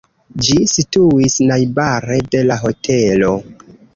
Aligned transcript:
Ĝi 0.45 0.53
situis 0.71 1.35
najbare 1.51 2.19
de 2.37 2.43
la 2.47 2.57
hotelo. 2.65 3.33